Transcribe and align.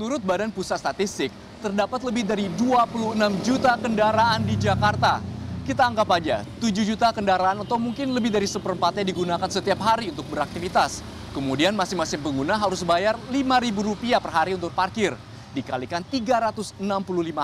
Menurut 0.00 0.24
Badan 0.24 0.48
Pusat 0.48 0.80
Statistik, 0.80 1.28
terdapat 1.60 2.00
lebih 2.00 2.24
dari 2.24 2.48
26 2.56 3.20
juta 3.44 3.76
kendaraan 3.76 4.40
di 4.48 4.56
Jakarta. 4.56 5.20
Kita 5.60 5.92
anggap 5.92 6.08
aja 6.16 6.40
7 6.56 6.88
juta 6.88 7.12
kendaraan 7.12 7.60
atau 7.60 7.76
mungkin 7.76 8.16
lebih 8.16 8.32
dari 8.32 8.48
seperempatnya 8.48 9.04
digunakan 9.04 9.44
setiap 9.44 9.76
hari 9.84 10.08
untuk 10.08 10.24
beraktivitas. 10.32 11.04
Kemudian 11.36 11.76
masing-masing 11.76 12.16
pengguna 12.16 12.56
harus 12.56 12.80
bayar 12.80 13.20
Rp5.000 13.28 14.24
per 14.24 14.32
hari 14.32 14.56
untuk 14.56 14.72
parkir, 14.72 15.12
dikalikan 15.52 16.00
365 16.00 16.80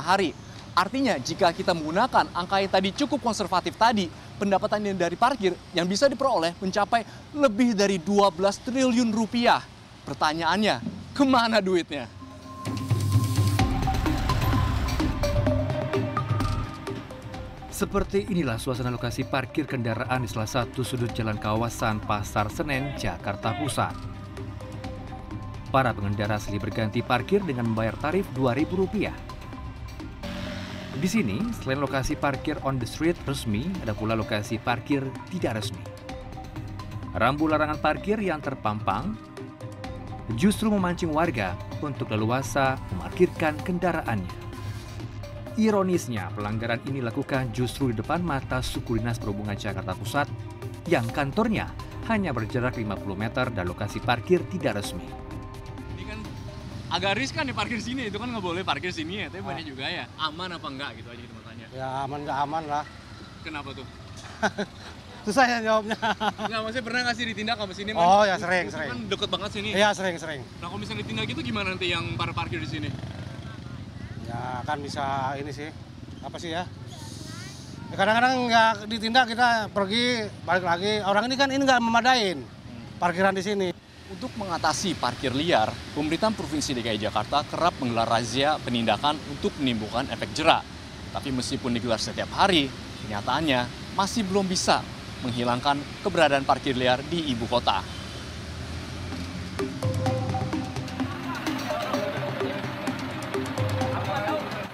hari. 0.00 0.32
Artinya 0.72 1.20
jika 1.20 1.52
kita 1.52 1.76
menggunakan 1.76 2.24
angka 2.32 2.56
yang 2.64 2.72
tadi 2.72 2.88
cukup 2.96 3.20
konservatif 3.20 3.76
tadi, 3.76 4.08
pendapatan 4.40 4.80
yang 4.80 4.96
dari 4.96 5.20
parkir 5.20 5.52
yang 5.76 5.84
bisa 5.84 6.08
diperoleh 6.08 6.56
mencapai 6.56 7.04
lebih 7.36 7.76
dari 7.76 8.00
12 8.00 8.32
triliun 8.64 9.12
rupiah. 9.12 9.60
Pertanyaannya, 10.08 10.80
ke 11.12 11.24
mana 11.28 11.60
duitnya? 11.60 12.16
Seperti 17.76 18.24
inilah 18.32 18.56
suasana 18.56 18.88
lokasi 18.88 19.28
parkir 19.28 19.68
kendaraan 19.68 20.24
di 20.24 20.28
salah 20.32 20.48
satu 20.48 20.80
sudut 20.80 21.12
jalan 21.12 21.36
kawasan 21.36 22.00
Pasar 22.00 22.48
Senen, 22.48 22.96
Jakarta 22.96 23.52
Pusat. 23.52 23.92
Para 25.68 25.92
pengendara 25.92 26.40
silih 26.40 26.56
berganti 26.56 27.04
parkir 27.04 27.44
dengan 27.44 27.68
membayar 27.68 27.92
tarif 28.00 28.24
Rp2.000. 28.32 29.12
Di 30.96 31.04
sini, 31.04 31.36
selain 31.60 31.76
lokasi 31.76 32.16
parkir 32.16 32.56
on 32.64 32.80
the 32.80 32.88
street 32.88 33.20
resmi, 33.28 33.68
ada 33.84 33.92
pula 33.92 34.16
lokasi 34.16 34.56
parkir 34.56 35.04
tidak 35.28 35.60
resmi. 35.60 35.84
Rambu 37.12 37.44
larangan 37.44 37.76
parkir 37.76 38.16
yang 38.24 38.40
terpampang 38.40 39.12
justru 40.40 40.72
memancing 40.72 41.12
warga 41.12 41.52
untuk 41.84 42.08
leluasa 42.08 42.80
memarkirkan 42.96 43.52
kendaraannya. 43.60 44.45
Ironisnya, 45.56 46.28
pelanggaran 46.36 46.84
ini 46.84 47.00
dilakukan 47.00 47.48
justru 47.48 47.88
di 47.88 47.96
depan 47.96 48.20
mata 48.20 48.60
suku 48.60 49.00
dinas 49.00 49.16
perhubungan 49.16 49.56
Jakarta 49.56 49.96
Pusat 49.96 50.28
yang 50.84 51.08
kantornya 51.08 51.72
hanya 52.12 52.36
berjarak 52.36 52.76
50 52.76 52.92
meter 53.16 53.48
dan 53.48 53.64
lokasi 53.64 54.04
parkir 54.04 54.44
tidak 54.52 54.84
resmi. 54.84 55.00
Ini 55.96 56.04
kan 56.12 56.20
agak 56.92 57.16
riskan 57.16 57.48
nih 57.48 57.56
parkir 57.56 57.80
sini, 57.80 58.12
itu 58.12 58.20
kan 58.20 58.28
nggak 58.28 58.44
boleh 58.44 58.68
parkir 58.68 58.92
sini 58.92 59.24
ya, 59.24 59.32
tapi 59.32 59.48
banyak 59.48 59.64
juga 59.64 59.88
ya. 59.88 60.04
Aman 60.20 60.52
apa 60.52 60.68
enggak 60.68 60.90
gitu 61.00 61.08
aja 61.08 61.22
kita 61.24 61.32
mau 61.32 61.44
tanya. 61.48 61.66
Ya 61.72 61.88
aman 62.04 62.18
nggak 62.28 62.38
aman 62.44 62.62
lah. 62.68 62.84
Kenapa 63.40 63.72
tuh? 63.72 63.86
Susah 65.24 65.48
ya 65.48 65.58
jawabnya. 65.64 65.96
Nggak, 66.52 66.60
maksudnya 66.68 66.84
pernah 66.84 67.00
nggak 67.08 67.16
sih 67.16 67.24
ditindak 67.32 67.56
apa 67.58 67.72
sini? 67.72 67.90
Oh, 67.96 68.22
ya, 68.28 68.36
sering, 68.36 68.68
Itu 68.68 68.76
sering. 68.76 68.90
kan 68.92 68.98
deket 69.08 69.28
banget 69.32 69.50
sini. 69.56 69.68
Iya 69.72 69.88
sering-sering. 69.96 70.40
Nah 70.60 70.68
kalau 70.68 70.78
misalnya 70.84 71.00
ditindak 71.02 71.24
gitu 71.32 71.40
gimana 71.40 71.72
nanti 71.72 71.88
yang 71.88 72.12
para 72.20 72.36
parkir 72.36 72.60
di 72.60 72.68
sini? 72.68 72.92
Ya 74.46 74.62
kan 74.62 74.78
bisa 74.78 75.34
ini 75.42 75.50
sih. 75.50 75.66
Apa 76.22 76.38
sih 76.38 76.54
ya? 76.54 76.62
Ya, 77.90 77.94
Kadang-kadang 77.98 78.46
nggak 78.46 78.72
ditindak 78.86 79.26
kita 79.26 79.66
pergi 79.74 80.30
balik 80.46 80.62
lagi. 80.62 81.02
Orang 81.02 81.26
ini 81.26 81.34
kan 81.34 81.50
ini 81.50 81.66
nggak 81.66 81.82
memadain 81.82 82.38
parkiran 83.02 83.34
di 83.34 83.42
sini. 83.42 83.68
Untuk 84.06 84.30
mengatasi 84.38 84.94
parkir 85.02 85.34
liar, 85.34 85.66
pemerintah 85.98 86.30
Provinsi 86.30 86.78
DKI 86.78 87.10
Jakarta 87.10 87.42
kerap 87.42 87.74
menggelar 87.82 88.06
razia 88.06 88.54
penindakan 88.62 89.18
untuk 89.34 89.50
menimbulkan 89.58 90.06
efek 90.14 90.30
jerak. 90.30 90.62
Tapi 91.10 91.34
meskipun 91.34 91.74
digelar 91.74 91.98
setiap 91.98 92.30
hari, 92.38 92.70
kenyataannya 93.02 93.66
masih 93.98 94.22
belum 94.30 94.46
bisa 94.46 94.78
menghilangkan 95.26 95.82
keberadaan 96.06 96.46
parkir 96.46 96.78
liar 96.78 97.02
di 97.02 97.34
ibu 97.34 97.50
kota. 97.50 97.82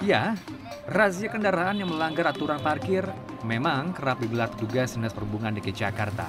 Ya, 0.02 0.34
razia 0.90 1.30
kendaraan 1.30 1.78
yang 1.78 1.86
melanggar 1.86 2.26
aturan 2.26 2.58
parkir 2.58 3.06
memang 3.46 3.94
kerap 3.94 4.18
digelar 4.18 4.50
petugas 4.50 4.98
Dinas 4.98 5.14
Perhubungan 5.14 5.54
DKI 5.54 5.86
Jakarta. 5.86 6.26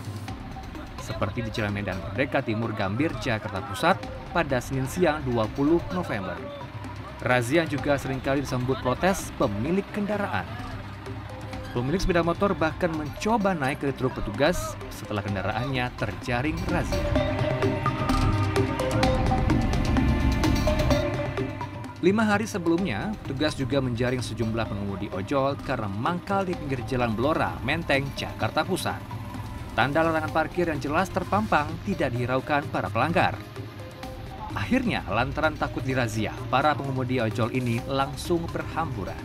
Seperti 1.02 1.42
di 1.42 1.50
Jalan 1.50 1.74
Medan 1.74 1.98
Merdeka 1.98 2.46
Timur 2.46 2.70
Gambir, 2.78 3.10
Jakarta 3.18 3.66
Pusat 3.66 3.98
pada 4.30 4.62
Senin 4.62 4.86
siang 4.86 5.26
20 5.26 5.90
November. 5.90 6.38
Razia 7.26 7.66
juga 7.66 7.98
sering 7.98 8.22
kali 8.22 8.46
disambut 8.46 8.78
protes 8.86 9.34
pemilik 9.42 9.86
kendaraan. 9.90 10.46
Pemilik 11.74 11.98
sepeda 11.98 12.22
motor 12.22 12.54
bahkan 12.54 12.94
mencoba 12.94 13.58
naik 13.58 13.82
ke 13.82 13.90
truk 13.98 14.14
petugas 14.14 14.78
setelah 14.94 15.26
kendaraannya 15.26 15.90
terjaring 15.98 16.62
razia. 16.70 17.73
Lima 22.04 22.28
hari 22.28 22.44
sebelumnya, 22.44 23.16
petugas 23.24 23.56
juga 23.56 23.80
menjaring 23.80 24.20
sejumlah 24.20 24.68
pengemudi 24.68 25.08
ojol 25.16 25.56
karena 25.64 25.88
mangkal 25.88 26.44
di 26.44 26.52
pinggir 26.52 26.84
jalan 26.84 27.16
Blora, 27.16 27.56
Menteng, 27.64 28.12
Jakarta 28.20 28.68
Pusat. 28.68 29.00
Tanda 29.72 30.04
larangan 30.04 30.36
parkir 30.36 30.68
yang 30.68 30.84
jelas 30.84 31.08
terpampang 31.08 31.72
tidak 31.88 32.12
dihiraukan 32.12 32.68
para 32.76 32.92
pelanggar. 32.92 33.40
Akhirnya, 34.52 35.00
lantaran 35.08 35.56
takut 35.56 35.80
dirazia, 35.80 36.36
para 36.52 36.76
pengemudi 36.76 37.24
ojol 37.24 37.56
ini 37.56 37.80
langsung 37.88 38.44
berhamburan. 38.52 39.24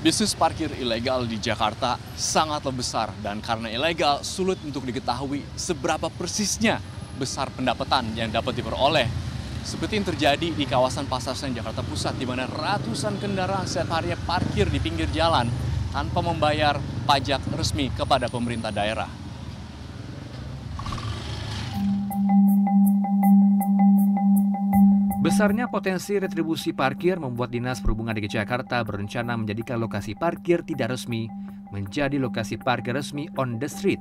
Bisnis 0.00 0.32
parkir 0.32 0.72
ilegal 0.80 1.28
di 1.28 1.36
Jakarta 1.36 2.00
sangatlah 2.16 2.72
besar 2.72 3.12
dan 3.20 3.44
karena 3.44 3.68
ilegal 3.68 4.24
sulit 4.24 4.56
untuk 4.64 4.88
diketahui 4.88 5.44
seberapa 5.60 6.08
persisnya 6.08 6.80
besar 7.20 7.52
pendapatan 7.52 8.16
yang 8.16 8.32
dapat 8.32 8.56
diperoleh. 8.56 9.29
Seperti 9.60 10.00
yang 10.00 10.08
terjadi 10.08 10.48
di 10.56 10.64
kawasan 10.64 11.04
Pasar 11.04 11.36
Senen 11.36 11.60
Jakarta 11.60 11.84
Pusat 11.84 12.16
di 12.16 12.24
mana 12.24 12.48
ratusan 12.48 13.20
kendaraan 13.20 13.68
setiap 13.68 14.00
harinya 14.00 14.16
parkir 14.24 14.66
di 14.72 14.80
pinggir 14.80 15.06
jalan 15.12 15.46
tanpa 15.92 16.24
membayar 16.24 16.80
pajak 17.04 17.44
resmi 17.54 17.92
kepada 17.92 18.30
pemerintah 18.30 18.72
daerah. 18.72 19.10
Besarnya 25.20 25.68
potensi 25.68 26.16
retribusi 26.16 26.72
parkir 26.72 27.20
membuat 27.20 27.52
Dinas 27.52 27.84
Perhubungan 27.84 28.16
DKI 28.16 28.40
Jakarta 28.40 28.80
berencana 28.80 29.36
menjadikan 29.36 29.76
lokasi 29.76 30.16
parkir 30.16 30.64
tidak 30.64 30.96
resmi 30.96 31.28
menjadi 31.70 32.18
lokasi 32.18 32.56
parkir 32.56 32.96
resmi 32.96 33.28
on 33.36 33.60
the 33.60 33.68
street. 33.68 34.00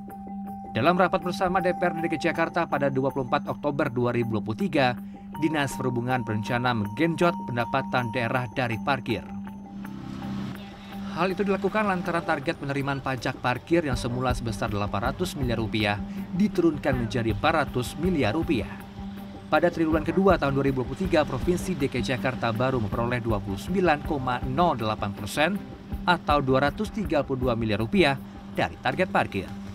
Dalam 0.70 1.02
rapat 1.02 1.26
bersama 1.26 1.58
DPR 1.58 1.98
DKI 1.98 2.30
Jakarta 2.30 2.70
pada 2.70 2.94
24 2.94 3.50
Oktober 3.50 3.90
2023, 3.90 5.42
Dinas 5.42 5.74
Perhubungan 5.74 6.22
berencana 6.22 6.78
menggenjot 6.78 7.34
pendapatan 7.50 8.14
daerah 8.14 8.46
dari 8.54 8.78
parkir. 8.78 9.26
Hal 11.18 11.34
itu 11.34 11.42
dilakukan 11.42 11.90
lantaran 11.90 12.22
target 12.22 12.62
penerimaan 12.62 13.02
pajak 13.02 13.42
parkir 13.42 13.82
yang 13.82 13.98
semula 13.98 14.30
sebesar 14.30 14.70
800 14.70 15.42
miliar 15.42 15.58
rupiah 15.58 15.98
diturunkan 16.38 17.02
menjadi 17.02 17.34
400 17.34 17.98
miliar 17.98 18.38
rupiah. 18.38 18.70
Pada 19.50 19.74
triwulan 19.74 20.06
kedua 20.06 20.38
tahun 20.38 20.54
2023, 20.54 21.26
Provinsi 21.26 21.74
DKI 21.82 22.14
Jakarta 22.14 22.54
baru 22.54 22.78
memperoleh 22.78 23.18
29,08 23.26 25.18
persen 25.18 25.58
atau 26.06 26.38
232 26.46 27.58
miliar 27.58 27.82
rupiah 27.82 28.22
dari 28.54 28.78
target 28.78 29.10
parkir. 29.10 29.69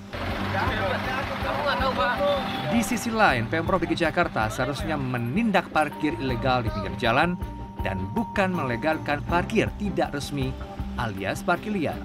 Di 2.70 2.81
sisi 2.82 3.10
lain, 3.10 3.50
Pemprov 3.50 3.82
DKI 3.82 4.06
Jakarta 4.06 4.47
seharusnya 4.47 4.94
menindak 4.94 5.70
parkir 5.75 6.15
ilegal 6.22 6.62
di 6.62 6.70
pinggir 6.70 6.94
jalan 6.98 7.34
dan 7.82 7.98
bukan 8.15 8.54
melegalkan 8.54 9.19
parkir 9.26 9.66
tidak 9.82 10.15
resmi 10.15 10.54
alias 10.94 11.42
parkir 11.42 11.75
liar. 11.75 11.98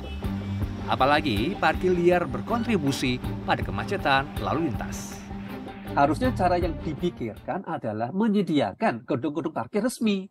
Apalagi 0.90 1.53
parkir 1.61 1.93
liar 1.93 2.25
berkontribusi 2.25 3.22
pada 3.46 3.61
kemacetan 3.61 4.25
lalu 4.41 4.73
lintas. 4.73 5.17
harusnya 5.97 6.29
cara 6.37 6.61
yang 6.61 6.78
dipikirkan 6.85 7.66
adalah 7.66 8.13
menyediakan 8.13 9.09
gedung-gedung 9.09 9.53
parkir 9.53 9.81
resmi. 9.81 10.29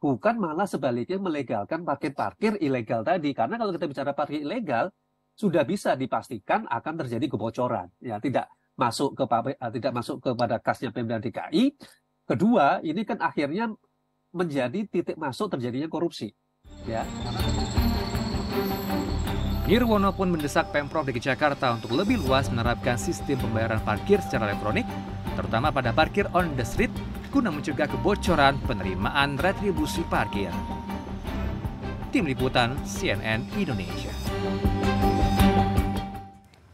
Bukan 0.00 0.40
malah 0.40 0.64
sebaliknya 0.64 1.20
melegalkan 1.20 1.84
parkir-parkir 1.84 2.56
ilegal 2.60 3.04
tadi. 3.04 3.36
Karena 3.36 3.60
kalau 3.60 3.72
kita 3.76 3.84
bicara 3.84 4.16
parkir 4.16 4.40
ilegal, 4.40 4.88
sudah 5.34 5.66
bisa 5.66 5.98
dipastikan 5.98 6.64
akan 6.70 6.94
terjadi 7.04 7.26
kebocoran. 7.26 7.90
Ya, 7.98 8.22
tidak 8.22 8.50
masuk 8.78 9.18
ke 9.18 9.24
eh, 9.54 9.70
tidak 9.78 9.92
masuk 9.94 10.16
kepada 10.22 10.58
kasnya 10.62 10.90
Pemda 10.94 11.18
DKI. 11.18 11.74
Kedua, 12.24 12.80
ini 12.80 13.04
kan 13.04 13.20
akhirnya 13.20 13.70
menjadi 14.34 14.86
titik 14.88 15.18
masuk 15.18 15.52
terjadinya 15.54 15.90
korupsi. 15.90 16.32
Ya. 16.88 17.04
Nirwono 19.64 20.12
pun 20.12 20.28
mendesak 20.28 20.70
Pemprov 20.70 21.08
DKI 21.08 21.34
Jakarta 21.34 21.72
untuk 21.72 21.96
lebih 21.96 22.20
luas 22.20 22.52
menerapkan 22.52 23.00
sistem 23.00 23.40
pembayaran 23.40 23.80
parkir 23.80 24.20
secara 24.20 24.52
elektronik, 24.52 24.84
terutama 25.34 25.72
pada 25.72 25.90
parkir 25.90 26.28
on 26.36 26.52
the 26.54 26.66
street, 26.66 26.92
guna 27.32 27.48
mencegah 27.48 27.88
kebocoran 27.88 28.60
penerimaan 28.68 29.40
retribusi 29.40 30.04
parkir. 30.06 30.52
Tim 32.12 32.28
Liputan 32.28 32.76
CNN 32.84 33.48
Indonesia 33.56 34.23